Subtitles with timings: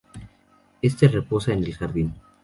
[0.81, 2.11] Éste reposa en el jardín.